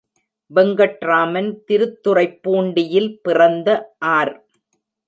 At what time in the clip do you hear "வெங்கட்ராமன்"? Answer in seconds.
0.51-1.51